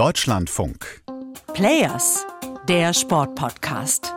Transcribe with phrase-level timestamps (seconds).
[0.00, 1.02] Deutschlandfunk.
[1.54, 2.26] Players,
[2.68, 4.12] der Sportpodcast.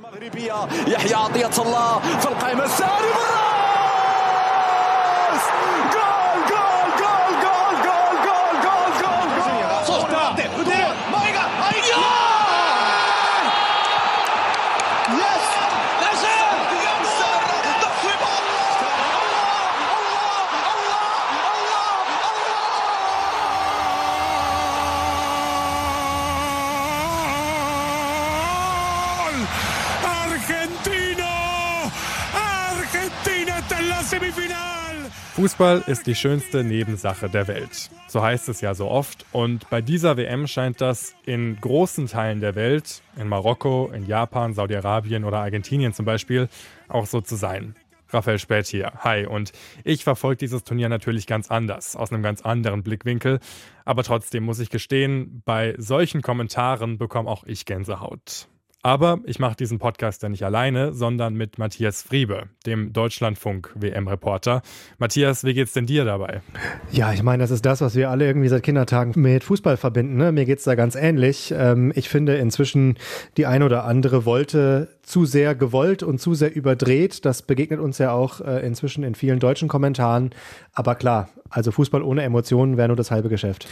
[0.00, 3.29] مغربية يحيى عطية الله في القائمة الثاني
[35.41, 37.89] Fußball ist die schönste Nebensache der Welt.
[38.07, 39.25] So heißt es ja so oft.
[39.31, 44.53] Und bei dieser WM scheint das in großen Teilen der Welt, in Marokko, in Japan,
[44.53, 46.47] Saudi-Arabien oder Argentinien zum Beispiel,
[46.89, 47.75] auch so zu sein.
[48.09, 48.91] Raphael Spät hier.
[48.99, 49.25] Hi.
[49.25, 49.51] Und
[49.83, 53.39] ich verfolge dieses Turnier natürlich ganz anders, aus einem ganz anderen Blickwinkel.
[53.83, 58.47] Aber trotzdem muss ich gestehen, bei solchen Kommentaren bekomme auch ich Gänsehaut.
[58.83, 64.63] Aber ich mache diesen Podcast ja nicht alleine, sondern mit Matthias Friebe, dem Deutschlandfunk-WM-Reporter.
[64.97, 66.41] Matthias, wie geht's denn dir dabei?
[66.91, 70.17] Ja, ich meine, das ist das, was wir alle irgendwie seit Kindertagen mit Fußball verbinden.
[70.17, 70.31] Ne?
[70.31, 71.53] Mir geht's da ganz ähnlich.
[71.55, 72.97] Ähm, ich finde inzwischen
[73.37, 77.23] die ein oder andere Wolte zu sehr gewollt und zu sehr überdreht.
[77.25, 80.31] Das begegnet uns ja auch äh, inzwischen in vielen deutschen Kommentaren.
[80.73, 83.67] Aber klar, also Fußball ohne Emotionen wäre nur das halbe Geschäft.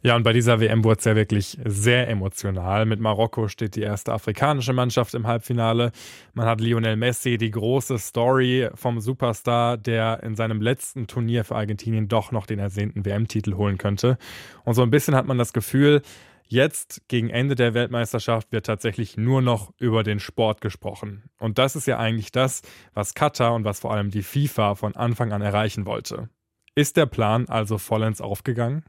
[0.00, 2.86] Ja, und bei dieser WM wurde es ja wirklich sehr emotional.
[2.86, 5.90] Mit Marokko steht die erste afrikanische Mannschaft im Halbfinale.
[6.34, 11.56] Man hat Lionel Messi, die große Story vom Superstar, der in seinem letzten Turnier für
[11.56, 14.18] Argentinien doch noch den ersehnten WM-Titel holen könnte.
[14.64, 16.02] Und so ein bisschen hat man das Gefühl,
[16.50, 21.24] Jetzt, gegen Ende der Weltmeisterschaft, wird tatsächlich nur noch über den Sport gesprochen.
[21.38, 22.62] Und das ist ja eigentlich das,
[22.94, 26.30] was Katar und was vor allem die FIFA von Anfang an erreichen wollte.
[26.74, 28.84] Ist der Plan also vollends aufgegangen?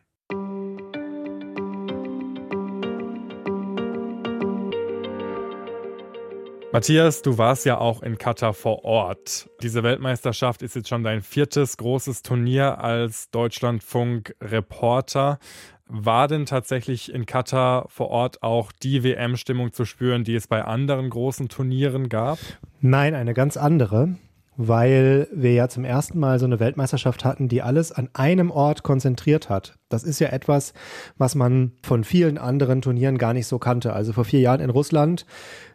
[6.71, 9.49] Matthias, du warst ja auch in Katar vor Ort.
[9.63, 15.39] Diese Weltmeisterschaft ist jetzt schon dein viertes großes Turnier als Deutschlandfunk-Reporter.
[15.87, 20.63] War denn tatsächlich in Katar vor Ort auch die WM-Stimmung zu spüren, die es bei
[20.63, 22.37] anderen großen Turnieren gab?
[22.81, 24.19] Nein, eine ganz andere
[24.61, 28.83] weil wir ja zum ersten Mal so eine Weltmeisterschaft hatten, die alles an einem Ort
[28.83, 29.77] konzentriert hat.
[29.87, 30.73] Das ist ja etwas,
[31.17, 33.93] was man von vielen anderen Turnieren gar nicht so kannte.
[33.93, 35.25] Also vor vier Jahren in Russland,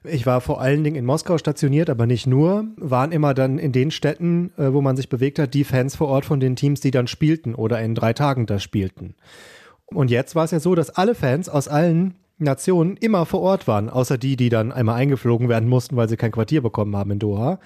[0.05, 3.72] ich war vor allen Dingen in Moskau stationiert, aber nicht nur, waren immer dann in
[3.72, 6.83] den Städten, äh, wo man sich bewegt hat, die Fans vor Ort von den Teams,
[6.83, 9.15] die dann spielten oder in drei Tagen da spielten.
[9.87, 13.66] Und jetzt war es ja so, dass alle Fans aus allen Nationen immer vor Ort
[13.66, 17.10] waren, außer die, die dann einmal eingeflogen werden mussten, weil sie kein Quartier bekommen haben
[17.10, 17.59] in Doha.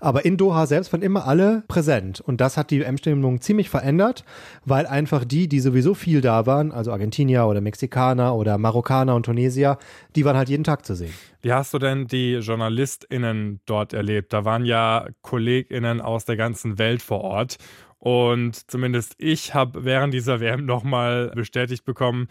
[0.00, 2.20] Aber in Doha selbst waren immer alle präsent.
[2.20, 4.24] Und das hat die WM-Stimmung ziemlich verändert,
[4.64, 9.24] weil einfach die, die sowieso viel da waren, also Argentinier oder Mexikaner oder Marokkaner und
[9.24, 9.78] Tunesier,
[10.14, 11.14] die waren halt jeden Tag zu sehen.
[11.42, 14.32] Wie hast du denn die JournalistInnen dort erlebt?
[14.32, 17.58] Da waren ja KollegInnen aus der ganzen Welt vor Ort.
[18.04, 22.28] Und zumindest ich habe während dieser WM nochmal bestätigt bekommen,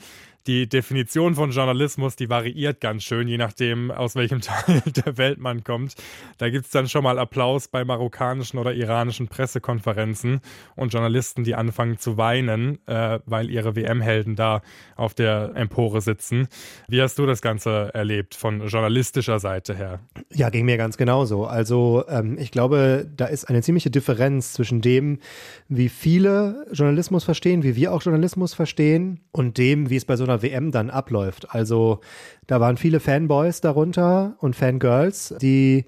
[0.48, 5.40] die Definition von Journalismus, die variiert ganz schön, je nachdem, aus welchem Teil der Welt
[5.40, 5.96] man kommt.
[6.38, 10.42] Da gibt es dann schon mal Applaus bei marokkanischen oder iranischen Pressekonferenzen
[10.76, 14.62] und Journalisten, die anfangen zu weinen, äh, weil ihre WM-Helden da
[14.96, 16.48] auf der Empore sitzen.
[16.88, 20.00] Wie hast du das Ganze erlebt von journalistischer Seite her?
[20.34, 21.46] Ja, ging mir ganz genauso.
[21.46, 25.20] Also ähm, ich glaube, da ist eine ziemliche Differenz zwischen dem,
[25.70, 30.24] wie viele Journalismus verstehen, wie wir auch Journalismus verstehen und dem, wie es bei so
[30.24, 31.54] einer WM dann abläuft.
[31.54, 32.00] Also
[32.48, 35.86] da waren viele Fanboys darunter und Fangirls, die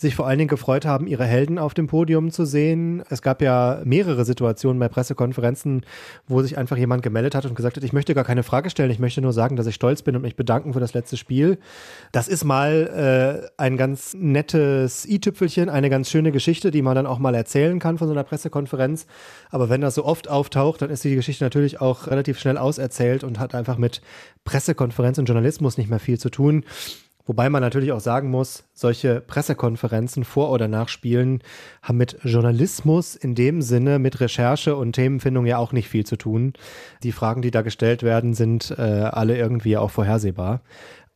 [0.00, 3.02] sich vor allen Dingen gefreut haben, ihre Helden auf dem Podium zu sehen.
[3.10, 5.84] Es gab ja mehrere Situationen bei Pressekonferenzen,
[6.26, 8.90] wo sich einfach jemand gemeldet hat und gesagt hat, ich möchte gar keine Frage stellen,
[8.90, 11.58] ich möchte nur sagen, dass ich stolz bin und mich bedanken für das letzte Spiel.
[12.12, 17.06] Das ist mal äh, ein ganz nettes i-Tüpfelchen, eine ganz schöne Geschichte, die man dann
[17.06, 19.06] auch mal erzählen kann von so einer Pressekonferenz.
[19.50, 23.22] Aber wenn das so oft auftaucht, dann ist die Geschichte natürlich auch relativ schnell auserzählt
[23.22, 24.00] und hat einfach mit
[24.44, 26.64] Pressekonferenz und Journalismus nicht mehr viel zu tun.
[27.30, 31.44] Wobei man natürlich auch sagen muss, solche Pressekonferenzen vor oder nach Spielen
[31.80, 36.16] haben mit Journalismus in dem Sinne, mit Recherche und Themenfindung ja auch nicht viel zu
[36.16, 36.54] tun.
[37.04, 40.62] Die Fragen, die da gestellt werden, sind äh, alle irgendwie auch vorhersehbar.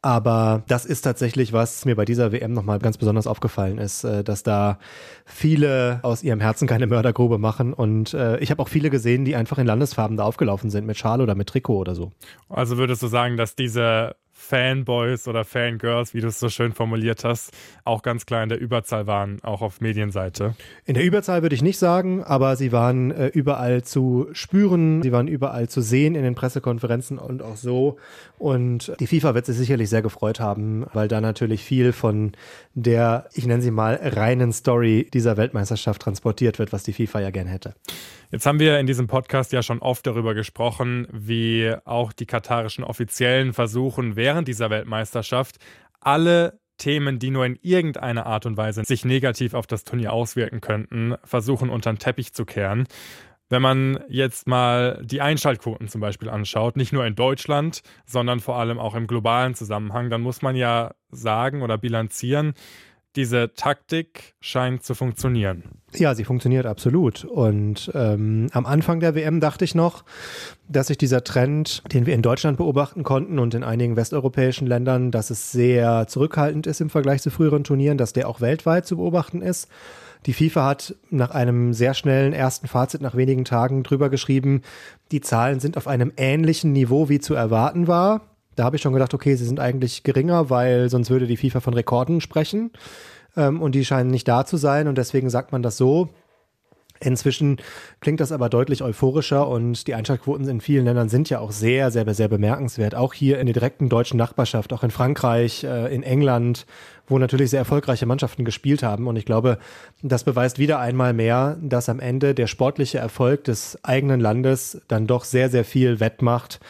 [0.03, 4.23] Aber das ist tatsächlich, was mir bei dieser WM nochmal ganz besonders aufgefallen ist, äh,
[4.23, 4.79] dass da
[5.25, 7.73] viele aus ihrem Herzen keine Mördergrube machen.
[7.73, 10.97] Und äh, ich habe auch viele gesehen, die einfach in Landesfarben da aufgelaufen sind, mit
[10.97, 12.13] Schal oder mit Trikot oder so.
[12.49, 14.15] Also würdest du sagen, dass diese
[14.45, 17.53] Fanboys oder Fangirls, wie du es so schön formuliert hast,
[17.85, 20.55] auch ganz klar in der Überzahl waren, auch auf Medienseite.
[20.85, 25.13] In der Überzahl würde ich nicht sagen, aber sie waren äh, überall zu spüren, sie
[25.13, 27.97] waren überall zu sehen in den Pressekonferenzen und auch so.
[28.39, 32.33] Und die FIFA wird sich sicherlich sehr gefreut haben, weil da natürlich viel von
[32.75, 37.31] der, ich nenne sie mal, reinen Story dieser Weltmeisterschaft transportiert wird, was die FIFA ja
[37.31, 37.75] gern hätte.
[38.35, 42.83] Jetzt haben wir in diesem Podcast ja schon oft darüber gesprochen, wie auch die katarischen
[42.83, 45.59] Offiziellen versuchen, während dieser Weltmeisterschaft
[46.01, 50.61] alle Themen, die nur in irgendeiner Art und Weise sich negativ auf das Turnier auswirken
[50.61, 52.89] könnten, versuchen unter den Teppich zu kehren.
[53.51, 58.57] Wenn man jetzt mal die Einschaltquoten zum Beispiel anschaut, nicht nur in Deutschland, sondern vor
[58.57, 62.55] allem auch im globalen Zusammenhang, dann muss man ja sagen oder bilanzieren,
[63.17, 65.65] diese Taktik scheint zu funktionieren.
[65.95, 67.25] Ja, sie funktioniert absolut.
[67.25, 70.05] Und ähm, am Anfang der WM dachte ich noch,
[70.69, 75.11] dass sich dieser Trend, den wir in Deutschland beobachten konnten und in einigen westeuropäischen Ländern,
[75.11, 78.97] dass es sehr zurückhaltend ist im Vergleich zu früheren Turnieren, dass der auch weltweit zu
[78.97, 79.69] beobachten ist.
[80.27, 84.63] Die FIFA hat nach einem sehr schnellen ersten Fazit nach wenigen Tagen drüber geschrieben,
[85.13, 88.23] die Zahlen sind auf einem ähnlichen Niveau wie zu erwarten war.
[88.57, 91.61] Da habe ich schon gedacht, okay, sie sind eigentlich geringer, weil sonst würde die FIFA
[91.61, 92.71] von Rekorden sprechen.
[93.37, 94.89] Ähm, und die scheinen nicht da zu sein.
[94.89, 96.11] Und deswegen sagt man das so.
[97.01, 97.59] Inzwischen
[98.01, 101.91] klingt das aber deutlich euphorischer und die Einschaltquoten in vielen Ländern sind ja auch sehr,
[101.91, 102.95] sehr, sehr bemerkenswert.
[102.95, 106.67] Auch hier in der direkten deutschen Nachbarschaft, auch in Frankreich, äh, in England,
[107.09, 109.09] wo natürlich sehr erfolgreiche Mannschaften gespielt haben.
[109.09, 109.59] Und ich glaube,
[110.03, 115.07] das beweist wieder einmal mehr, dass am Ende der sportliche Erfolg des eigenen Landes dann
[115.07, 116.61] doch sehr, sehr viel wettmacht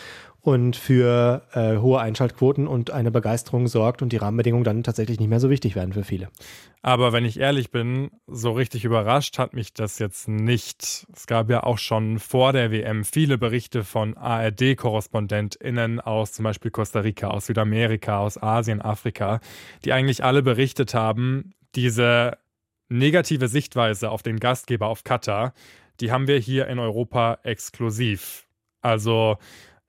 [0.44, 5.30] und für äh, hohe Einschaltquoten und eine Begeisterung sorgt und die Rahmenbedingungen dann tatsächlich nicht
[5.30, 6.28] mehr so wichtig werden für viele.
[6.82, 11.06] Aber wenn ich ehrlich bin, so richtig überrascht hat mich das jetzt nicht.
[11.14, 16.70] Es gab ja auch schon vor der WM viele Berichte von ARD-KorrespondentInnen aus zum Beispiel
[16.70, 19.40] Costa Rica, aus Südamerika, aus Asien, Afrika,
[19.86, 22.36] die eigentlich alle berichtet haben, diese
[22.90, 25.54] negative Sichtweise auf den Gastgeber, auf Katar,
[26.00, 28.46] die haben wir hier in Europa exklusiv.
[28.82, 29.38] Also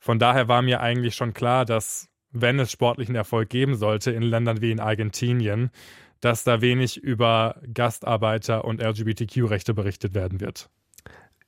[0.05, 4.21] von daher war mir eigentlich schon klar, dass wenn es sportlichen Erfolg geben sollte in
[4.21, 5.71] Ländern wie in Argentinien,
[6.19, 10.69] dass da wenig über Gastarbeiter und LGBTQ-Rechte berichtet werden wird.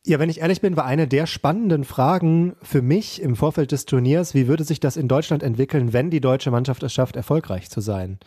[0.07, 3.85] Ja, wenn ich ehrlich bin, war eine der spannenden Fragen für mich im Vorfeld des
[3.85, 7.69] Turniers, wie würde sich das in Deutschland entwickeln, wenn die deutsche Mannschaft es schafft, erfolgreich
[7.69, 8.17] zu sein?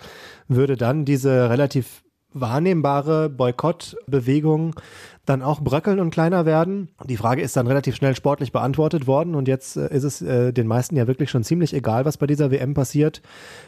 [0.46, 4.74] Würde dann diese relativ wahrnehmbare Boykottbewegung
[5.26, 6.88] dann auch bröckeln und kleiner werden.
[7.04, 10.52] Die Frage ist dann relativ schnell sportlich beantwortet worden und jetzt äh, ist es äh,
[10.52, 13.22] den meisten ja wirklich schon ziemlich egal, was bei dieser WM passiert.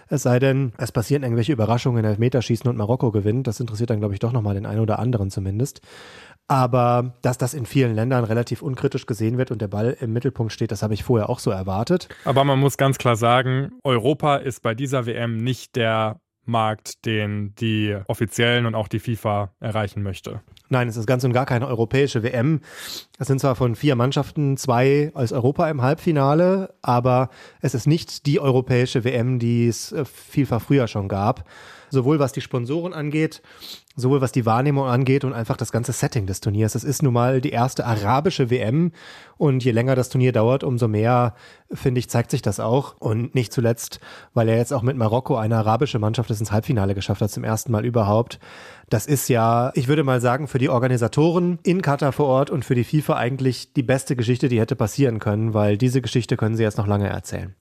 [0.08, 3.46] Es sei denn, es passieren irgendwelche Überraschungen, Elfmeterschießen und Marokko gewinnt.
[3.46, 5.82] Das interessiert dann, glaube ich, doch nochmal den einen oder anderen zumindest.
[6.48, 10.52] Aber dass das in vielen Ländern relativ unkritisch gesehen wird und der Ball im Mittelpunkt
[10.52, 12.08] steht, das habe ich vorher auch so erwartet.
[12.24, 17.54] Aber man muss ganz klar sagen, Europa ist bei dieser WM nicht der Markt, den
[17.56, 20.40] die Offiziellen und auch die FIFA erreichen möchte.
[20.68, 22.60] Nein, es ist ganz und gar keine europäische WM.
[23.18, 27.28] Es sind zwar von vier Mannschaften zwei als Europa im Halbfinale, aber
[27.60, 31.48] es ist nicht die europäische WM, die es äh, FIFA früher schon gab.
[31.90, 33.42] Sowohl was die Sponsoren angeht,
[33.96, 36.74] sowohl was die Wahrnehmung angeht und einfach das ganze Setting des Turniers.
[36.74, 38.92] Es ist nun mal die erste arabische WM
[39.42, 41.34] und je länger das Turnier dauert, umso mehr,
[41.72, 42.94] finde ich, zeigt sich das auch.
[43.00, 43.98] Und nicht zuletzt,
[44.34, 47.44] weil er jetzt auch mit Marokko eine arabische Mannschaft es ins Halbfinale geschafft hat, zum
[47.44, 48.38] ersten Mal überhaupt.
[48.88, 52.64] Das ist ja, ich würde mal sagen, für die Organisatoren in Katar vor Ort und
[52.64, 56.56] für die FIFA eigentlich die beste Geschichte, die hätte passieren können, weil diese Geschichte können
[56.56, 57.54] sie jetzt noch lange erzählen.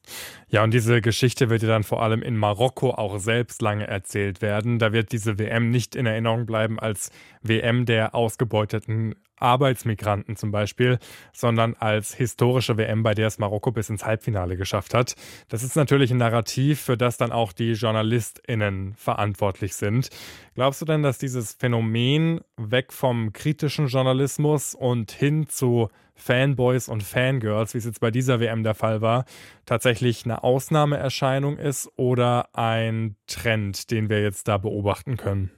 [0.50, 4.42] Ja, und diese Geschichte wird ja dann vor allem in Marokko auch selbst lange erzählt
[4.42, 4.78] werden.
[4.78, 7.12] Da wird diese WM nicht in Erinnerung bleiben als
[7.42, 11.00] WM der ausgebeuteten Arbeitsmigranten zum Beispiel,
[11.34, 15.16] sondern als historische WM, bei der es Marokko bis ins Halbfinale geschafft hat.
[15.50, 20.10] Das ist natürlich ein Narrativ, für das dann auch die JournalistInnen verantwortlich sind.
[20.54, 27.02] Glaubst du denn, dass dieses Phänomen weg vom kritischen Journalismus und hin zu Fanboys und
[27.02, 29.26] Fangirls, wie es jetzt bei dieser WM der Fall war,
[29.66, 35.50] tatsächlich eine Ausnahmeerscheinung ist oder ein Trend, den wir jetzt da beobachten können?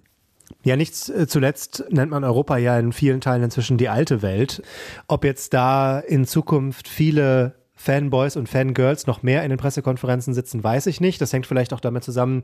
[0.64, 4.62] Ja, nicht zuletzt nennt man Europa ja in vielen Teilen inzwischen die alte Welt.
[5.08, 10.64] Ob jetzt da in Zukunft viele Fanboys und Fangirls noch mehr in den Pressekonferenzen sitzen,
[10.64, 11.20] weiß ich nicht.
[11.20, 12.44] Das hängt vielleicht auch damit zusammen,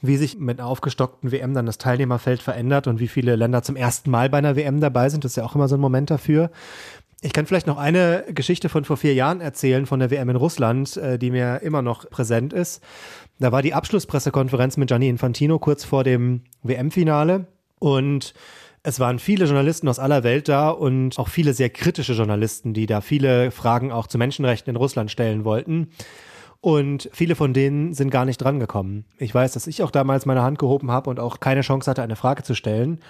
[0.00, 3.76] wie sich mit einer aufgestockten WM dann das Teilnehmerfeld verändert und wie viele Länder zum
[3.76, 5.24] ersten Mal bei einer WM dabei sind.
[5.24, 6.50] Das ist ja auch immer so ein Moment dafür.
[7.20, 10.36] Ich kann vielleicht noch eine Geschichte von vor vier Jahren erzählen von der WM in
[10.36, 12.82] Russland, äh, die mir immer noch präsent ist.
[13.40, 17.46] Da war die Abschlusspressekonferenz mit Gianni Infantino kurz vor dem WM-Finale
[17.80, 18.34] und
[18.84, 22.86] es waren viele Journalisten aus aller Welt da und auch viele sehr kritische Journalisten, die
[22.86, 25.90] da viele Fragen auch zu Menschenrechten in Russland stellen wollten.
[26.60, 29.04] Und viele von denen sind gar nicht drangekommen.
[29.18, 32.02] Ich weiß, dass ich auch damals meine Hand gehoben habe und auch keine Chance hatte,
[32.02, 33.00] eine Frage zu stellen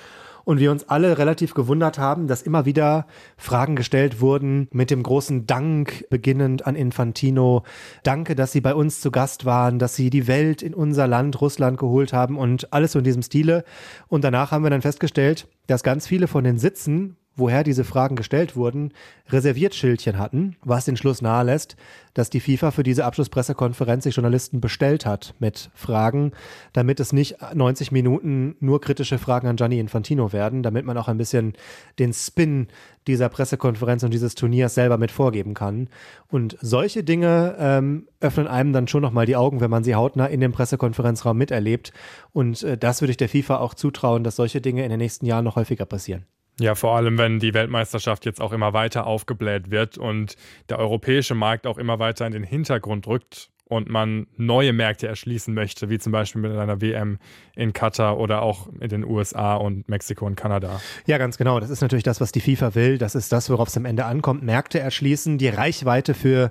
[0.48, 5.02] und wir uns alle relativ gewundert haben, dass immer wieder Fragen gestellt wurden mit dem
[5.02, 7.64] großen Dank beginnend an Infantino.
[8.02, 11.38] Danke, dass Sie bei uns zu Gast waren, dass Sie die Welt in unser Land
[11.42, 13.62] Russland geholt haben und alles so in diesem Stile.
[14.08, 18.16] Und danach haben wir dann festgestellt, dass ganz viele von den Sitzen, woher diese Fragen
[18.16, 18.92] gestellt wurden,
[19.28, 21.76] reserviert Schildchen hatten, was den Schluss nahelässt,
[22.14, 26.32] dass die FIFA für diese Abschlusspressekonferenz sich Journalisten bestellt hat mit Fragen,
[26.72, 31.08] damit es nicht 90 Minuten nur kritische Fragen an Gianni Infantino werden, damit man auch
[31.08, 31.52] ein bisschen
[31.98, 32.68] den Spin
[33.06, 35.88] dieser Pressekonferenz und dieses Turniers selber mit vorgeben kann.
[36.28, 40.26] Und solche Dinge ähm, öffnen einem dann schon nochmal die Augen, wenn man sie hautnah
[40.26, 41.92] in dem Pressekonferenzraum miterlebt.
[42.32, 45.26] Und äh, das würde ich der FIFA auch zutrauen, dass solche Dinge in den nächsten
[45.26, 46.26] Jahren noch häufiger passieren.
[46.60, 50.36] Ja, vor allem, wenn die Weltmeisterschaft jetzt auch immer weiter aufgebläht wird und
[50.68, 55.52] der europäische Markt auch immer weiter in den Hintergrund rückt und man neue Märkte erschließen
[55.52, 57.18] möchte, wie zum Beispiel mit einer WM
[57.54, 60.80] in Katar oder auch in den USA und Mexiko und Kanada.
[61.06, 61.60] Ja, ganz genau.
[61.60, 62.98] Das ist natürlich das, was die FIFA will.
[62.98, 64.42] Das ist das, worauf es am Ende ankommt.
[64.42, 66.50] Märkte erschließen, die Reichweite für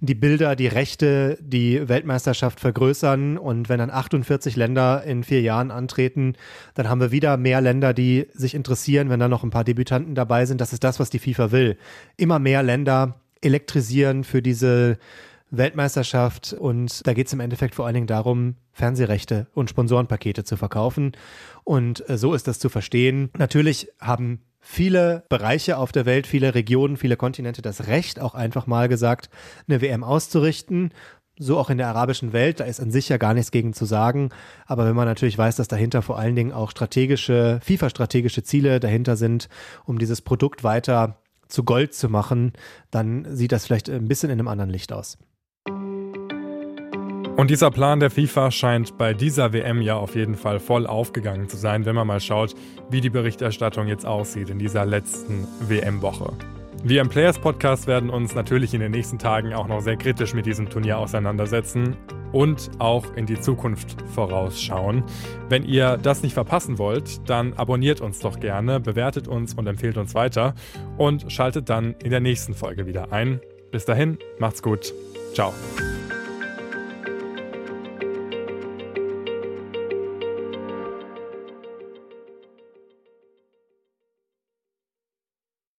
[0.00, 3.38] die Bilder, die Rechte, die Weltmeisterschaft vergrößern.
[3.38, 6.34] Und wenn dann 48 Länder in vier Jahren antreten,
[6.74, 10.14] dann haben wir wieder mehr Länder, die sich interessieren, wenn da noch ein paar Debütanten
[10.14, 10.60] dabei sind.
[10.60, 11.76] Das ist das, was die FIFA will.
[12.16, 14.98] Immer mehr Länder elektrisieren für diese
[15.52, 20.56] Weltmeisterschaft und da geht es im Endeffekt vor allen Dingen darum, Fernsehrechte und Sponsorenpakete zu
[20.56, 21.12] verkaufen.
[21.62, 23.30] Und äh, so ist das zu verstehen.
[23.36, 28.66] Natürlich haben viele Bereiche auf der Welt, viele Regionen, viele Kontinente das Recht, auch einfach
[28.66, 29.28] mal gesagt,
[29.68, 30.94] eine WM auszurichten.
[31.38, 33.84] So auch in der arabischen Welt, da ist an sich ja gar nichts gegen zu
[33.84, 34.30] sagen.
[34.66, 39.16] Aber wenn man natürlich weiß, dass dahinter vor allen Dingen auch strategische, FIFA-strategische Ziele dahinter
[39.16, 39.48] sind,
[39.84, 41.18] um dieses Produkt weiter
[41.48, 42.52] zu Gold zu machen,
[42.90, 45.18] dann sieht das vielleicht ein bisschen in einem anderen Licht aus.
[47.36, 51.48] Und dieser Plan der FIFA scheint bei dieser WM ja auf jeden Fall voll aufgegangen
[51.48, 52.54] zu sein, wenn man mal schaut,
[52.90, 56.32] wie die Berichterstattung jetzt aussieht in dieser letzten WM-Woche.
[56.84, 60.34] Wir im Players Podcast werden uns natürlich in den nächsten Tagen auch noch sehr kritisch
[60.34, 61.96] mit diesem Turnier auseinandersetzen
[62.32, 65.04] und auch in die Zukunft vorausschauen.
[65.48, 69.96] Wenn ihr das nicht verpassen wollt, dann abonniert uns doch gerne, bewertet uns und empfehlt
[69.96, 70.54] uns weiter
[70.98, 73.40] und schaltet dann in der nächsten Folge wieder ein.
[73.70, 74.92] Bis dahin, macht's gut.
[75.34, 75.54] Ciao.